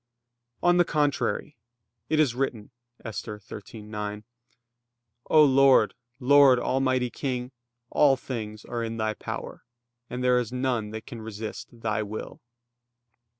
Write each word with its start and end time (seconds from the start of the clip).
On 0.63 0.77
the 0.77 0.83
contrary, 0.83 1.55
It 2.09 2.19
is 2.19 2.33
written 2.33 2.71
(Esther 3.05 3.37
13:9): 3.37 4.23
"O 5.29 5.43
Lord, 5.43 5.93
Lord, 6.19 6.57
almighty 6.57 7.11
King, 7.11 7.51
all 7.91 8.15
things 8.15 8.65
are 8.65 8.83
in 8.83 8.97
Thy 8.97 9.13
power, 9.13 9.63
and 10.09 10.23
there 10.23 10.39
is 10.39 10.51
none 10.51 10.89
that 10.89 11.05
can 11.05 11.21
resist 11.21 11.67
Thy 11.71 12.01
will." 12.01 12.41